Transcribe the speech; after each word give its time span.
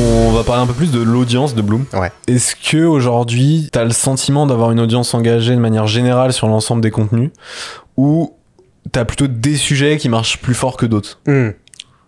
On 0.00 0.30
va 0.32 0.44
parler 0.44 0.62
un 0.62 0.66
peu 0.66 0.74
plus 0.74 0.92
de 0.92 1.00
l'audience 1.02 1.54
de 1.56 1.62
Bloom. 1.62 1.84
Ouais. 1.92 2.12
Est-ce 2.28 2.54
que 2.54 2.84
aujourd'hui, 2.84 3.68
tu 3.72 3.78
as 3.78 3.84
le 3.84 3.90
sentiment 3.90 4.46
d'avoir 4.46 4.70
une 4.70 4.78
audience 4.80 5.12
engagée 5.14 5.54
de 5.54 5.60
manière 5.60 5.86
générale 5.88 6.32
sur 6.32 6.46
l'ensemble 6.46 6.82
des 6.82 6.90
contenus? 6.92 7.30
Ou 7.96 8.32
tu 8.92 8.98
as 8.98 9.04
plutôt 9.04 9.26
des 9.26 9.56
sujets 9.56 9.96
qui 9.96 10.08
marchent 10.08 10.40
plus 10.40 10.54
fort 10.54 10.76
que 10.76 10.86
d'autres? 10.86 11.18
Hmm. 11.26 11.48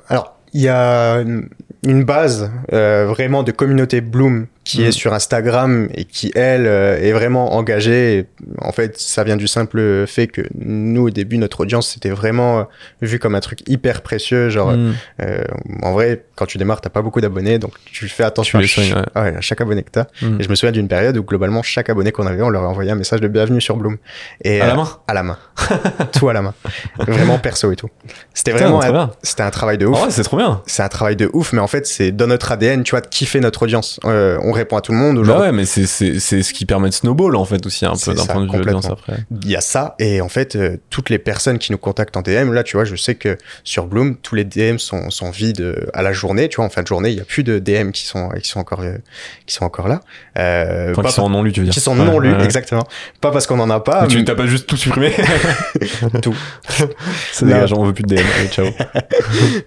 Alors, 0.08 0.34
il 0.52 0.60
y 0.60 0.68
a 0.68 1.14
une- 1.16 1.48
une 1.84 2.04
base 2.04 2.50
euh, 2.72 3.06
vraiment 3.08 3.42
de 3.42 3.50
communauté 3.52 4.00
Bloom 4.00 4.46
qui 4.62 4.82
Mm. 4.82 4.84
est 4.84 4.92
sur 4.92 5.14
Instagram 5.14 5.88
et 5.94 6.04
qui, 6.04 6.30
elle, 6.34 6.66
euh, 6.66 6.98
est 7.00 7.12
vraiment 7.12 7.54
engagée. 7.54 8.26
En 8.60 8.72
fait, 8.72 8.98
ça 9.00 9.24
vient 9.24 9.36
du 9.36 9.48
simple 9.48 10.06
fait 10.06 10.26
que 10.26 10.42
nous, 10.54 11.06
au 11.06 11.10
début, 11.10 11.38
notre 11.38 11.60
audience, 11.60 11.88
c'était 11.88 12.10
vraiment 12.10 12.60
euh, 12.60 12.62
vu 13.00 13.18
comme 13.18 13.34
un 13.34 13.40
truc 13.40 13.60
hyper 13.68 14.02
précieux. 14.02 14.50
Genre, 14.50 14.72
Hmm. 14.72 14.92
euh, 15.22 15.42
en 15.82 15.92
vrai, 15.92 16.24
quand 16.36 16.46
tu 16.46 16.58
démarres, 16.58 16.80
t'as 16.82 16.90
pas 16.90 17.02
beaucoup 17.02 17.20
d'abonnés, 17.20 17.58
donc 17.58 17.72
tu 17.86 18.06
fais 18.08 18.22
attention 18.22 18.58
Tu 18.58 18.64
à, 18.64 18.66
les 18.66 18.68
soignes, 18.68 18.86
ch- 18.92 19.06
ouais. 19.16 19.22
ouais, 19.22 19.36
à 19.36 19.40
chaque 19.40 19.60
abonné 19.60 19.82
que 19.82 19.90
t'as. 19.90 20.04
Hmm. 20.22 20.38
Et 20.40 20.42
je 20.44 20.48
me 20.50 20.54
souviens 20.54 20.72
d'une 20.72 20.88
période 20.88 21.16
où, 21.16 21.22
globalement, 21.24 21.62
chaque 21.62 21.88
abonné 21.88 22.12
qu'on 22.12 22.26
avait, 22.26 22.42
on 22.42 22.50
leur 22.50 22.62
envoyait 22.62 22.90
un 22.90 22.96
message 22.96 23.20
de 23.20 23.28
bienvenue 23.28 23.60
sur 23.60 23.76
Bloom. 23.76 23.96
Et, 24.44 24.60
À 24.60 24.66
la 24.66 24.72
euh, 24.74 24.76
main 24.76 24.88
À 25.08 25.14
la 25.14 25.22
main. 25.22 25.38
tout 26.12 26.28
à 26.28 26.32
la 26.32 26.42
main. 26.42 26.54
Vraiment 26.98 27.38
perso 27.38 27.72
et 27.72 27.76
tout. 27.76 27.88
C'était 28.34 28.52
vraiment 28.52 28.80
c'était 29.22 29.42
un 29.42 29.50
travail 29.50 29.78
de 29.78 29.86
ouf 29.86 30.08
c'est 30.10 30.22
trop 30.22 30.36
bien. 30.36 30.62
c'est 30.66 30.82
un 30.82 30.88
travail 30.88 31.16
de 31.16 31.28
ouf, 31.32 31.52
mais 31.52 31.60
en 31.60 31.66
fait, 31.66 31.86
c'est 31.86 32.12
dans 32.12 32.26
notre 32.26 32.52
ADN, 32.52 32.82
tu 32.82 32.90
vois, 32.90 33.00
de 33.00 33.06
kiffer 33.06 33.40
notre 33.40 33.62
audience. 33.62 33.98
Euh, 34.04 34.38
on 34.42 34.49
répond 34.52 34.76
à 34.76 34.80
tout 34.80 34.92
le 34.92 34.98
monde. 34.98 35.16
Bah 35.16 35.20
Aujourd'hui, 35.22 35.46
ouais, 35.46 35.52
mais 35.52 35.64
c'est- 35.64 35.86
ce 35.86 36.52
qui 36.52 36.66
permet 36.66 36.88
de 36.88 36.94
snowball 36.94 37.36
en 37.36 37.44
fait 37.44 37.64
aussi 37.66 37.84
un 37.86 37.92
peu 37.94 38.14
d'un 38.14 38.26
point 38.26 38.44
de 38.46 38.50
vue 38.52 38.58
audience 38.60 38.86
après. 38.90 39.18
il 39.42 39.50
y 39.50 39.56
a 39.56 39.60
ça. 39.60 39.94
Et 39.98 40.20
en 40.20 40.28
fait, 40.28 40.56
euh, 40.56 40.76
toutes 40.90 41.10
les 41.10 41.18
personnes 41.18 41.58
qui 41.58 41.72
nous 41.72 41.78
contactent 41.78 42.16
en 42.16 42.22
DM, 42.22 42.52
là, 42.52 42.62
tu 42.62 42.76
vois, 42.76 42.84
je 42.84 42.96
sais 42.96 43.14
que 43.14 43.36
sur 43.64 43.86
Bloom, 43.86 44.16
tous 44.16 44.34
les 44.34 44.44
DM 44.44 44.78
sont, 44.78 45.10
sont 45.10 45.30
vides 45.30 45.60
euh, 45.60 45.86
à 45.94 46.02
la 46.02 46.12
journée. 46.12 46.48
Tu 46.48 46.56
vois, 46.56 46.64
en 46.64 46.70
fin 46.70 46.82
de 46.82 46.86
journée, 46.86 47.10
il 47.10 47.16
y 47.16 47.20
a 47.20 47.24
plus 47.24 47.42
de 47.44 47.58
DM 47.58 47.90
qui 47.90 48.04
sont, 48.06 48.28
qui 48.42 48.48
sont 48.48 48.60
encore, 48.60 48.80
euh, 48.80 48.96
qui 49.46 49.54
sont 49.54 49.64
encore 49.64 49.88
là. 49.88 50.00
Euh, 50.38 50.92
Enfin, 50.92 51.02
qui 51.08 51.12
sont 51.12 51.22
en 51.22 51.30
non 51.30 51.42
lu, 51.42 51.52
tu 51.52 51.60
veux 51.60 51.64
dire. 51.66 51.72
qui 51.74 51.80
sont 51.80 51.96
Ouais, 51.98 52.04
non 52.04 52.18
lus, 52.18 52.32
ouais. 52.32 52.44
exactement. 52.44 52.86
Pas 53.20 53.30
parce 53.30 53.46
qu'on 53.46 53.60
en 53.60 53.70
a 53.70 53.80
pas. 53.80 54.02
Mais 54.02 54.08
tu 54.08 54.16
mais- 54.18 54.24
t'as 54.24 54.34
pas 54.34 54.46
juste 54.46 54.66
tout 54.66 54.76
supprimé 54.76 55.12
Tout. 56.22 56.34
C'est 57.32 57.44
Non. 57.44 57.52
dégageant, 57.54 57.76
on 57.78 57.84
veut 57.84 57.92
plus 57.92 58.04
de 58.04 58.14
DM. 58.14 58.22
Allez, 58.38 58.48
ciao. 58.48 58.66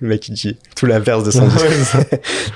le 0.02 0.08
mec 0.08 0.28
il 0.28 0.34
dit 0.34 0.58
tout 0.76 0.86
l'inverse 0.86 1.24
de 1.24 1.32
son 1.32 1.48
discours. 1.48 2.02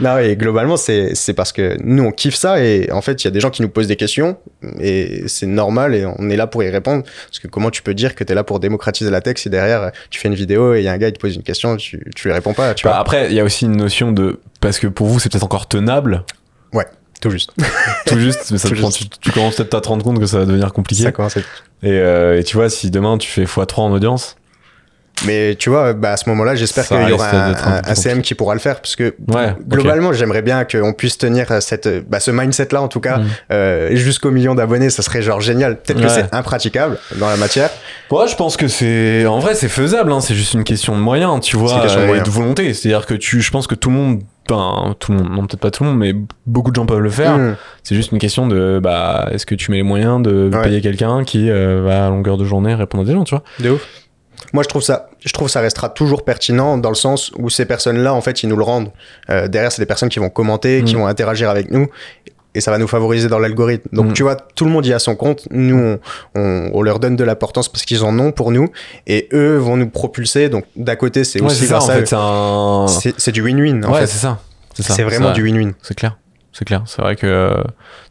non 0.02 0.18
et 0.18 0.36
globalement 0.36 0.78
c'est 0.78 1.16
c'est 1.16 1.34
parce 1.34 1.52
que 1.52 1.78
nous 1.84 2.04
on 2.04 2.12
kiffe 2.18 2.36
ça 2.36 2.62
et 2.62 2.92
en 2.92 3.02
fait 3.02 3.24
il 3.24 3.26
y 3.26 3.30
a 3.30 3.32
des 3.32 3.40
gens 3.40 3.50
qui 3.50 3.62
nous 3.62 3.70
posent 3.70 3.88
des 3.88 3.96
questions 3.96 4.38
et 4.82 5.24
c'est 5.28 5.46
normal 5.46 5.96
et 5.96 6.06
on 6.06 6.30
est 6.30 6.36
là 6.36 6.48
pour 6.48 6.62
y 6.64 6.70
répondre. 6.70 7.04
Parce 7.28 7.40
que 7.40 7.48
comment 7.48 7.70
tu 7.72 7.82
peux 7.82 7.94
dire 7.94 8.14
que 8.16 8.24
tu 8.26 8.32
es 8.32 8.36
là 8.36 8.44
pour 8.44 8.60
démocratiser 8.60 9.10
la 9.10 9.22
tech 9.22 9.38
si 9.38 9.50
derrière 9.50 9.92
tu 10.10 10.20
fais 10.20 10.28
une 10.28 10.36
vidéo 10.36 10.74
et 10.74 10.80
il 10.80 10.84
y 10.84 10.88
a 10.90 10.92
un 10.92 10.98
gars 10.98 11.08
qui 11.08 11.14
te 11.14 11.20
pose 11.22 11.36
une 11.36 11.44
question 11.44 11.78
tu 11.78 12.04
tu 12.16 12.28
lui 12.28 12.34
réponds 12.34 12.54
pas 12.54 12.74
tu 12.74 12.84
Bah, 12.86 12.92
vois. 12.92 13.00
après, 13.00 13.28
il 13.30 13.34
y 13.34 13.40
a 13.40 13.44
aussi 13.46 13.66
une 13.66 13.78
notion 13.78 14.12
de 14.12 14.40
parce 14.60 14.80
que 14.80 14.88
pour 14.88 15.08
vous 15.08 15.20
c'est 15.20 15.32
peut-être 15.32 15.44
encore 15.46 15.68
tenable, 15.68 16.24
tout 17.20 17.32
juste. 17.32 17.50
Tout 18.06 18.20
juste, 18.20 18.52
mais 18.52 18.60
ça 18.60 18.70
te 18.70 18.76
prend- 18.76 18.92
tu, 18.92 19.10
tu 19.10 19.32
commences 19.32 19.56
peut-être 19.56 19.74
à 19.74 19.82
te 19.82 19.88
rendre 19.88 20.04
compte 20.04 20.20
que 20.20 20.28
ça 20.28 20.38
va 20.38 20.46
devenir 20.46 20.72
compliqué. 20.72 21.02
ça 21.02 21.12
commence 21.12 21.36
à 21.36 21.40
être- 21.40 21.64
Et, 21.82 21.90
euh, 21.90 22.40
et 22.40 22.44
tu 22.44 22.56
vois, 22.58 22.70
si 22.70 22.92
demain 22.92 23.18
tu 23.18 23.28
fais 23.28 23.44
x3 23.46 23.80
en 23.82 23.92
audience, 23.92 24.36
mais 25.26 25.56
tu 25.58 25.70
vois 25.70 25.94
bah 25.94 26.12
à 26.12 26.18
ce 26.18 26.30
moment-là 26.30 26.56
j'espère 26.56 26.88
qu'il 26.88 27.10
y 27.10 27.12
aura 27.12 27.30
un, 27.30 27.82
un 27.86 27.96
CM 27.96 28.22
qui 28.22 28.36
pourra 28.36 28.54
le 28.54 28.60
faire 28.60 28.82
parce 28.82 28.96
que 28.96 29.16
ouais, 29.34 29.54
globalement 29.68 30.14
j'aimerais 30.14 30.42
bien 30.42 30.64
qu'on 30.66 30.94
puisse 30.94 31.18
tenir 31.18 31.48
cette 31.62 32.08
bah, 32.10 32.20
ce 32.20 32.30
mindset 32.32 32.68
là 32.72 32.82
en 32.82 32.88
tout 32.88 33.00
cas 33.00 33.18
Mm. 33.18 33.26
euh, 33.52 33.96
jusqu'au 33.96 34.30
million 34.32 34.54
d'abonnés 34.54 34.90
ça 34.90 35.02
serait 35.02 35.22
genre 35.22 35.42
génial 35.42 35.78
peut-être 35.82 36.02
que 36.02 36.08
c'est 36.10 36.34
impraticable 36.34 36.98
dans 37.16 37.28
la 37.30 37.38
matière. 37.38 37.70
Ouais, 38.12 38.28
je 38.28 38.36
pense 38.36 38.56
que 38.58 38.68
c'est 38.68 39.26
en 39.26 39.40
vrai 39.40 39.56
c'est 39.56 39.68
faisable, 39.70 40.12
hein, 40.12 40.22
c'est 40.22 40.36
juste 40.36 40.54
une 40.54 40.64
question 40.64 40.96
de 40.96 41.02
moyens, 41.02 41.42
tu 41.42 41.58
vois, 41.58 41.70
C'est 41.70 41.76
une 41.76 41.82
question 41.82 42.00
de 42.00 42.04
euh, 42.04 42.06
et 42.06 42.08
moyens. 42.10 42.28
de 42.28 42.32
volonté. 42.34 42.74
C'est-à-dire 42.74 43.06
que 43.06 43.14
tu, 43.16 43.42
je 43.42 43.52
pense 43.52 43.68
que 43.68 43.76
tout 43.76 43.90
le 43.90 43.96
monde, 43.96 44.22
ben 44.48 44.96
tout 45.00 45.12
le 45.12 45.18
monde, 45.18 45.30
non 45.32 45.42
peut-être 45.46 45.60
pas 45.60 45.72
tout 45.72 45.84
le 45.84 45.90
monde, 45.90 46.00
mais 46.00 46.14
beaucoup 46.46 46.72
de 46.72 46.76
gens 46.76 46.86
peuvent 46.86 47.00
le 47.00 47.10
faire. 47.10 47.38
Mm. 47.38 47.56
C'est 47.84 47.96
juste 47.96 48.12
une 48.12 48.20
question 48.20 48.48
de, 48.48 48.80
bah, 48.82 49.28
est-ce 49.32 49.46
que 49.46 49.56
tu 49.56 49.72
mets 49.72 49.78
les 49.78 49.84
moyens 49.84 50.22
de 50.22 50.50
Ouais. 50.54 50.62
payer 50.62 50.82
quelqu'un 50.82 51.24
qui 51.26 51.50
euh, 51.50 51.82
va 51.86 52.06
à 52.06 52.10
longueur 52.10 52.38
de 52.38 52.46
journée 52.46 52.74
répondre 52.76 53.04
à 53.04 53.08
des 53.08 53.14
gens, 53.14 53.24
tu 53.26 53.36
vois 53.36 53.44
De 53.60 53.72
ouf. 53.72 53.86
Moi, 54.54 54.64
je 54.64 54.70
trouve 54.70 54.82
ça, 54.82 55.10
je 55.26 55.34
trouve 55.34 55.50
ça 55.50 55.60
restera 55.62 55.90
toujours 55.90 56.24
pertinent 56.24 56.78
dans 56.78 56.90
le 56.90 56.96
sens 56.96 57.32
où 57.38 57.50
ces 57.50 57.66
personnes-là, 57.66 58.14
en 58.14 58.22
fait, 58.22 58.44
ils 58.44 58.50
nous 58.50 58.56
le 58.56 58.64
rendent. 58.64 58.92
Euh, 59.30 59.48
derrière, 59.48 59.72
c'est 59.72 59.82
des 59.82 59.86
personnes 59.88 60.10
qui 60.10 60.20
vont 60.20 60.30
commenter, 60.30 60.84
qui 60.84 60.96
Mm. 60.96 61.00
vont 61.00 61.08
interagir 61.08 61.50
avec 61.50 61.72
nous. 61.72 61.88
Et 62.56 62.62
ça 62.62 62.72
va 62.72 62.78
nous 62.80 62.88
favoriser 62.88 63.28
dans 63.28 63.38
l'algorithme. 63.40 63.88
Donc, 63.94 64.08
Mm. 64.08 64.14
tu 64.14 64.24
vois, 64.24 64.36
tout 64.36 64.66
le 64.66 64.72
monde 64.72 64.86
y 64.86 64.94
a 64.94 65.00
son 65.00 65.16
compte. 65.16 65.48
Nous, 65.52 65.78
on, 65.78 66.00
on, 66.36 66.72
on 66.74 66.82
leur 66.82 67.00
donne 67.00 67.16
de 67.16 67.24
l'importance 67.24 67.70
parce 67.70 67.84
qu'ils 67.86 68.04
en 68.04 68.18
ont 68.20 68.32
pour 68.32 68.52
nous. 68.52 68.70
Et 69.06 69.28
eux 69.34 69.58
vont 69.58 69.78
nous 69.78 69.90
propulser. 69.90 70.50
Donc, 70.50 70.66
d'à 70.76 70.96
côté, 70.96 71.24
c'est 71.24 71.40
Ouais, 71.40 71.48
aussi 71.48 71.62
c'est 71.62 71.66
ça, 71.68 71.74
grâce 71.80 71.90
à 71.90 72.06
c'est 72.88 73.30
un. 73.30 73.32
Du 73.34 73.44
win-win, 73.44 73.84
en 73.86 73.92
ouais, 73.94 74.00
fait. 74.02 74.08
c'est 74.08 74.18
ça. 74.20 74.40
C'est 74.80 75.04
vraiment 75.04 75.32
du 75.34 75.44
win-win. 75.44 75.74
C'est 75.84 75.94
clair. 75.96 76.18
C'est 76.54 76.66
clair. 76.66 76.82
C'est 76.86 77.02
vrai 77.02 77.16
que. 77.16 77.54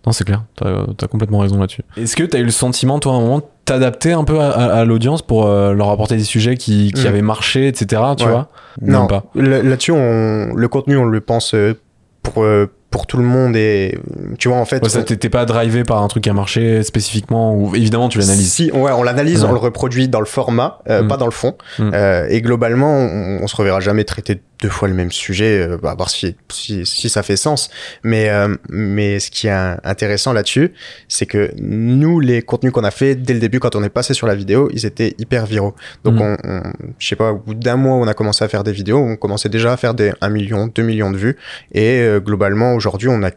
Non, 0.07 0.13
c'est 0.13 0.25
clair. 0.25 0.45
T'as 0.57 0.85
as 1.03 1.09
complètement 1.09 1.39
raison 1.39 1.59
là-dessus. 1.59 1.83
Est-ce 1.97 2.15
que 2.15 2.23
t'as 2.23 2.39
eu 2.39 2.45
le 2.45 2.51
sentiment, 2.51 2.99
toi, 3.01 3.15
à 3.15 3.17
un 3.17 3.21
moment, 3.21 3.39
de 3.39 3.45
t'adapter 3.65 4.13
un 4.13 4.23
peu 4.25 4.39
à, 4.41 4.51
à- 4.51 4.73
à 4.81 4.85
l'audience 4.85 5.23
pour 5.23 5.47
euh, 5.47 5.73
leur 5.73 5.91
apporter 5.91 6.17
des 6.17 6.23
sujets 6.25 6.57
qui, 6.57 6.93
qui 6.93 7.05
Mm. 7.05 7.09
avaient 7.09 7.23
marché, 7.23 7.67
etc. 7.67 8.03
Tu 8.17 8.25
Ouais. 8.25 8.31
vois? 8.31 8.49
Ou 8.83 8.91
Non, 8.91 9.09
là-dessus, 9.35 9.93
le 9.95 10.67
contenu, 10.67 10.97
on 10.97 11.05
le 11.07 11.21
pense 11.21 11.55
euh, 11.55 11.75
pour, 12.23 12.45
euh, 12.45 12.67
pour 12.91 13.07
tout 13.07 13.17
le 13.17 13.25
monde. 13.25 13.57
Et 13.57 13.99
tu 14.39 14.49
vois, 14.49 14.59
en 14.59 14.65
fait. 14.65 14.83
Ouais, 14.83 14.89
ça 14.89 15.03
t'était 15.03 15.29
pas 15.31 15.45
drivé 15.45 15.85
par 15.85 16.03
un 16.03 16.09
truc 16.09 16.25
qui 16.25 16.31
a 16.31 16.35
marché 16.35 16.83
spécifiquement 16.83 17.55
ou 17.55 17.75
évidemment 17.77 18.09
tu 18.09 18.19
l'analyses. 18.19 18.53
Si, 18.53 18.71
ouais, 18.73 18.93
on 18.93 19.03
l'analyse, 19.03 19.43
Ouais. 19.43 19.49
on 19.51 19.53
le 19.53 19.59
reproduit 19.59 20.09
dans 20.09 20.21
le 20.21 20.27
format, 20.27 20.79
euh, 20.89 21.03
Mm. 21.03 21.09
pas 21.09 21.17
dans 21.17 21.27
le 21.27 21.31
fond. 21.33 21.55
Mm. 21.79 21.91
Euh, 21.95 22.27
et 22.31 22.41
globalement, 22.43 22.93
on, 22.97 23.41
on 23.43 23.47
se 23.47 23.57
reverra 23.57 23.81
jamais 23.81 24.05
traiter 24.05 24.41
deux 24.63 24.71
fois 24.71 24.89
le 24.89 24.95
même 24.95 25.13
sujet, 25.13 25.61
euh, 25.69 25.77
bah, 25.83 25.91
à 25.91 25.95
voir 25.95 26.09
si, 26.09 26.35
si, 26.51 26.87
si 26.87 27.11
ça 27.11 27.23
fait 27.23 27.37
sens. 27.37 27.69
Mais, 28.03 28.31
euh, 28.31 28.57
mais 28.71 29.19
ce 29.21 29.31
qui 29.31 29.49
est 29.49 29.77
intéressant 29.85 30.33
là-dessus, 30.33 30.73
c'est 31.09 31.27
que 31.27 31.51
nous, 31.61 32.21
les 32.21 32.41
contenus 32.41 32.73
qu'on 32.73 32.85
a 32.85 32.91
fait 32.91 33.15
dès 33.17 33.35
le 33.35 33.41
début, 33.41 33.61
quand 33.61 33.77
on 33.77 33.83
est 33.85 33.91
passé 33.91 34.15
sur 34.15 34.27
la 34.27 34.35
vidéo, 34.35 34.71
ils 34.73 34.87
étaient 34.87 35.15
hyper 35.19 35.45
viraux. 35.45 35.75
Donc, 36.05 36.15
Mm. 36.15 36.21
on, 36.23 36.37
on- 36.45 36.63
je 36.99 37.07
sais 37.07 37.17
pas, 37.17 37.33
au 37.33 37.37
bout 37.39 37.53
d'un 37.55 37.77
mois, 37.77 37.97
on 37.97 38.07
a 38.09 38.15
commencé 38.15 38.45
à 38.45 38.49
faire 38.49 38.65
des 38.65 38.73
vidéos, 38.73 38.99
on 38.99 39.17
commençait 39.17 39.51
déjà 39.51 39.75
à 39.75 39.77
faire 39.77 39.93
des 39.93 40.13
1 40.23 40.31
million, 40.31 40.69
2 40.75 40.83
millions 40.83 41.11
de 41.11 41.19
vues. 41.19 41.37
Et 41.73 41.99
euh, 42.01 42.19
globalement, 42.21 42.76
aujourd'hui, 42.77 43.09
on 43.09 43.23
a 43.23 43.31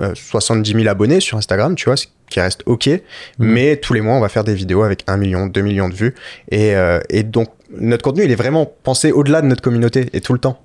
euh, 0.00 0.14
70 0.14 0.72
000 0.72 0.88
abonnés 0.88 1.20
sur 1.20 1.38
Instagram, 1.38 1.76
tu 1.76 1.84
vois, 1.84 1.96
ce 1.96 2.06
qui 2.28 2.40
reste 2.40 2.62
OK. 2.66 2.90
Mais 3.38 3.76
tous 3.76 3.92
les 3.94 4.00
mois, 4.00 4.14
on 4.14 4.20
va 4.20 4.28
faire 4.28 4.42
des 4.44 4.54
vidéos 4.54 4.82
avec 4.82 5.04
1 5.06 5.16
million, 5.16 5.46
2 5.46 5.60
millions 5.60 5.88
de 5.88 5.94
vues. 5.94 6.14
Et, 6.50 6.74
euh, 6.74 6.98
et 7.08 7.22
donc, 7.22 7.48
notre 7.78 8.02
contenu, 8.02 8.24
il 8.24 8.30
est 8.32 8.34
vraiment 8.36 8.66
pensé 8.82 9.12
au-delà 9.12 9.42
de 9.42 9.46
notre 9.46 9.62
communauté 9.62 10.08
et 10.12 10.20
tout 10.20 10.32
le 10.32 10.38
temps. 10.40 10.60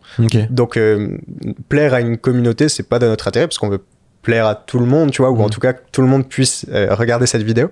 Donc, 0.50 0.76
euh, 0.78 1.18
plaire 1.70 1.94
à 1.94 2.02
une 2.02 2.18
communauté, 2.18 2.68
c'est 2.70 2.88
pas 2.88 2.98
de 3.00 3.06
notre 3.08 3.28
intérêt 3.28 3.48
parce 3.48 3.60
qu'on 3.60 3.70
veut 3.70 3.84
plaire 4.24 4.46
à 4.46 4.54
tout 4.56 4.78
le 4.80 4.86
monde, 4.86 5.12
tu 5.12 5.22
vois, 5.22 5.32
ou 5.32 5.42
en 5.42 5.48
Mm. 5.48 5.50
tout 5.52 5.60
cas 5.60 5.74
tout 5.92 6.02
le 6.02 6.08
monde 6.08 6.28
puisse 6.28 6.66
euh, 6.72 6.94
regarder 6.96 7.26
cette 7.26 7.44
vidéo. 7.44 7.70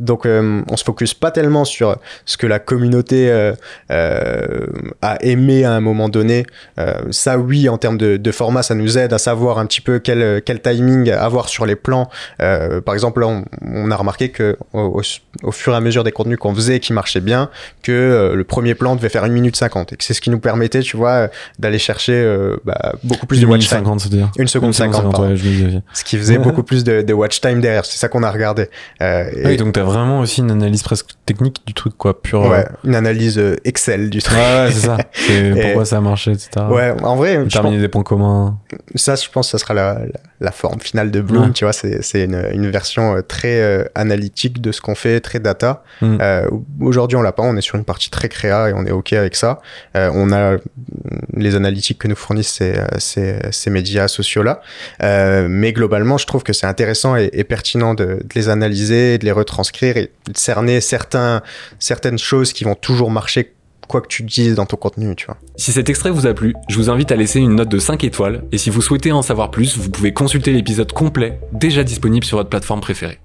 Donc, 0.00 0.26
euh, 0.26 0.60
on 0.70 0.76
se 0.76 0.84
focus 0.84 1.14
pas 1.14 1.30
tellement 1.30 1.64
sur 1.64 1.96
ce 2.26 2.36
que 2.36 2.46
la 2.46 2.58
communauté 2.58 3.30
euh, 3.30 3.52
euh, 3.90 4.66
a 5.00 5.22
aimé 5.24 5.64
à 5.64 5.72
un 5.72 5.80
moment 5.80 6.08
donné. 6.08 6.44
Ça, 7.10 7.38
oui, 7.38 7.68
en 7.68 7.78
termes 7.78 7.98
de, 7.98 8.16
de 8.16 8.32
format, 8.32 8.62
ça 8.62 8.74
nous 8.74 8.98
aide 8.98 9.12
à 9.12 9.18
savoir 9.18 9.58
un 9.58 9.66
petit 9.66 9.80
peu 9.80 9.98
quel, 9.98 10.42
quel 10.44 10.60
timing 10.60 11.10
avoir 11.10 11.48
sur 11.48 11.66
les 11.66 11.76
plans. 11.76 12.08
Par 12.38 12.94
exemple, 12.94 13.20
là, 13.20 13.26
on, 13.28 13.44
on 13.62 13.90
a 13.90 13.96
remarqué 13.96 14.30
que 14.30 14.56
au, 14.72 15.00
au- 15.00 15.02
au 15.46 15.52
fur 15.52 15.72
et 15.72 15.76
à 15.76 15.80
mesure 15.80 16.04
des 16.04 16.12
contenus 16.12 16.38
qu'on 16.38 16.54
faisait 16.54 16.80
qui 16.80 16.92
marchaient 16.92 17.20
bien, 17.20 17.48
que 17.82 18.32
le 18.34 18.44
premier 18.44 18.74
plan 18.74 18.96
devait 18.96 19.08
faire 19.08 19.24
1 19.24 19.28
minute 19.28 19.56
50 19.56 19.92
et 19.92 19.96
que 19.96 20.04
c'est 20.04 20.14
ce 20.14 20.20
qui 20.20 20.30
nous 20.30 20.38
permettait, 20.40 20.80
tu 20.80 20.96
vois, 20.96 21.28
d'aller 21.58 21.78
chercher 21.78 22.22
bah, 22.64 22.94
beaucoup 23.04 23.26
plus 23.26 23.40
de 23.40 23.46
watch 23.46 23.68
time. 23.68 23.78
50, 23.78 24.00
c'est-à-dire. 24.00 24.30
Une 24.38 24.48
seconde 24.48 24.74
50, 24.74 25.02
pardon. 25.10 25.28
ouais, 25.30 25.36
je 25.36 25.44
me 25.48 25.50
disais. 25.66 25.82
Ce 25.92 26.04
qui 26.04 26.16
faisait 26.18 26.38
beaucoup 26.38 26.62
plus 26.72 26.84
de, 26.84 27.02
de 27.02 27.12
watch 27.12 27.40
time 27.40 27.60
derrière. 27.62 27.86
C'est 27.86 27.96
ça 27.98 28.08
qu'on 28.08 28.22
a 28.22 28.30
regardé. 28.30 28.68
Euh, 29.00 29.24
et- 29.34 29.42
Ah 29.44 29.48
oui, 29.48 29.56
donc 29.56 29.72
t'as 29.72 29.82
vraiment 29.82 30.20
aussi 30.20 30.40
une 30.42 30.50
analyse 30.50 30.82
presque 30.82 31.10
technique 31.24 31.62
du 31.66 31.72
truc, 31.72 31.96
quoi, 31.96 32.20
pure. 32.20 32.46
ouais, 32.46 32.66
une 32.84 32.94
analyse 32.94 33.38
euh, 33.38 33.56
Excel 33.64 34.10
du 34.10 34.20
truc. 34.20 34.36
ouais, 34.36 34.68
c'est 34.70 34.86
ça. 34.86 34.98
C'est 35.12 35.32
Et- 35.48 35.62
pourquoi 35.62 35.84
ça 35.86 35.96
a 35.96 36.00
marché, 36.00 36.32
etc. 36.32 36.50
Ouais, 36.68 36.92
en 37.02 37.16
vrai, 37.16 37.34
je 37.36 37.40
pense- 37.44 37.52
Terminer 37.52 37.80
des 37.80 37.88
points 37.88 38.02
communs. 38.02 38.58
ça, 38.96 39.14
je 39.14 39.28
pense 39.30 39.46
que 39.46 39.52
ça 39.52 39.58
sera 39.64 39.72
la, 39.74 39.94
la, 39.94 40.20
la 40.40 40.50
forme 40.52 40.80
finale 40.80 41.10
de 41.10 41.20
Bloom. 41.22 41.46
Ouais. 41.46 41.52
Tu 41.52 41.64
vois, 41.64 41.72
c'est 41.72 42.24
une, 42.24 42.42
une 42.52 42.70
version 42.70 43.16
euh, 43.16 43.22
très 43.22 43.60
euh, 43.62 43.84
analytique 43.94 44.60
de 44.60 44.72
ce 44.72 44.80
qu'on 44.80 44.94
fait, 44.94 45.20
très 45.20 45.38
data. 45.40 45.82
Mm. 46.02 46.18
Euh, 46.20 46.48
Aujourd'hui, 46.80 47.16
on 47.16 47.22
l'a 47.22 47.32
pas. 47.32 47.42
On 47.44 47.56
est 47.56 47.60
sur 47.62 47.76
une 47.76 47.84
partie 47.84 48.10
très 48.10 48.28
créa 48.28 48.68
et 48.70 48.72
on 48.74 48.84
est 48.84 48.90
OK 48.90 49.12
avec 49.12 49.36
ça. 49.36 49.60
Euh, 49.96 50.10
on 50.12 50.32
a 50.32 50.54
mm, 50.56 50.58
les 51.36 51.54
analytiques 51.54 51.98
que 51.98 52.08
nous 52.08 52.16
fournissent 52.16 52.52
ces, 52.54 52.76
euh, 52.76 52.86
ces, 52.98 53.36
ces 53.52 53.70
médias 53.70 54.08
sociaux-là. 54.08 54.60
Euh, 55.02 55.46
mais 55.48 55.72
globalement, 55.72 56.18
je 56.18 56.26
trouve 56.26 56.42
que 56.42 56.52
c'est 56.52 56.66
intéressant 56.66 57.16
et, 57.16 57.30
et 57.32 57.44
pertinent 57.52 57.92
de, 57.92 58.20
les 58.34 58.48
analyser, 58.48 59.18
de 59.18 59.26
les 59.26 59.30
retranscrire 59.30 59.98
et 59.98 60.10
de 60.26 60.38
cerner 60.38 60.80
certains, 60.80 61.42
certaines 61.78 62.16
choses 62.16 62.54
qui 62.54 62.64
vont 62.64 62.74
toujours 62.74 63.10
marcher 63.10 63.52
quoi 63.88 64.00
que 64.00 64.06
tu 64.06 64.22
dises 64.22 64.54
dans 64.54 64.64
ton 64.64 64.78
contenu, 64.78 65.14
tu 65.16 65.26
vois. 65.26 65.36
Si 65.56 65.70
cet 65.70 65.90
extrait 65.90 66.08
vous 66.08 66.26
a 66.26 66.32
plu, 66.32 66.54
je 66.70 66.76
vous 66.76 66.88
invite 66.88 67.12
à 67.12 67.16
laisser 67.16 67.40
une 67.40 67.56
note 67.56 67.68
de 67.68 67.78
5 67.78 68.04
étoiles 68.04 68.44
et 68.52 68.56
si 68.56 68.70
vous 68.70 68.80
souhaitez 68.80 69.12
en 69.12 69.20
savoir 69.20 69.50
plus, 69.50 69.76
vous 69.76 69.90
pouvez 69.90 70.14
consulter 70.14 70.50
l'épisode 70.50 70.92
complet 70.92 71.40
déjà 71.52 71.84
disponible 71.84 72.24
sur 72.24 72.38
votre 72.38 72.48
plateforme 72.48 72.80
préférée. 72.80 73.18